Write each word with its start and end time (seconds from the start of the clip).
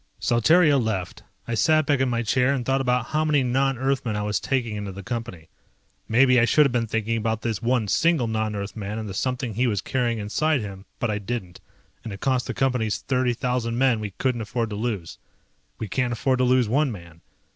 Saltario 0.19 0.79
left. 0.79 1.21
I 1.47 1.53
sat 1.53 1.85
back 1.85 1.99
in 1.99 2.09
my 2.09 2.23
chair 2.23 2.55
and 2.55 2.65
thought 2.65 2.81
about 2.81 3.09
how 3.09 3.23
many 3.23 3.43
non 3.43 3.77
Earthmen 3.77 4.15
I 4.15 4.23
was 4.23 4.39
taking 4.39 4.75
into 4.75 4.91
the 4.91 5.03
Company. 5.03 5.47
Maybe 6.07 6.39
I 6.39 6.45
should 6.45 6.65
have 6.65 6.71
been 6.71 6.87
thinking 6.87 7.17
about 7.17 7.43
this 7.43 7.61
one 7.61 7.87
single 7.87 8.25
non 8.25 8.55
Earthman 8.55 8.97
and 8.97 9.07
the 9.07 9.13
something 9.13 9.53
he 9.53 9.67
was 9.67 9.79
carrying 9.79 10.17
inside 10.17 10.61
him, 10.61 10.85
but 10.97 11.11
I 11.11 11.19
didn't, 11.19 11.61
and 12.03 12.11
it 12.11 12.19
cost 12.19 12.47
the 12.47 12.55
Companies 12.55 12.97
thirty 12.97 13.35
thousand 13.35 13.77
men 13.77 13.99
we 13.99 14.09
couldn't 14.17 14.41
afford 14.41 14.71
to 14.71 14.75
lose. 14.75 15.19
We 15.77 15.87
can't 15.87 16.13
afford 16.13 16.39
to 16.39 16.45
lose 16.45 16.67
one 16.67 16.91
man. 16.91 17.21